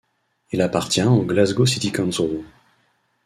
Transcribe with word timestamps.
Il 0.51 0.63
appartient 0.63 1.03
au 1.03 1.21
Glasgow 1.21 1.67
City 1.67 1.91
Council. 1.91 2.43